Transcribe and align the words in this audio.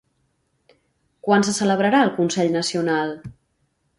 Quan 1.27 1.45
se 1.49 1.53
celebrarà 1.59 2.01
el 2.07 2.11
consell 2.17 2.51
nacional? 2.57 3.17